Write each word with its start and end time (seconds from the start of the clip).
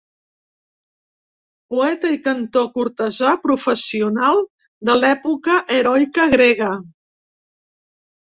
Poeta 1.73 2.13
i 2.15 2.21
cantor 2.27 2.65
cortesà 2.77 3.35
professional 3.43 4.41
de 4.89 4.97
l'època 5.03 5.59
heroica 5.77 6.25
grega. 6.35 6.71